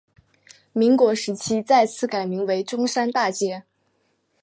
[0.73, 3.65] 民国时期再次改名为中山大街。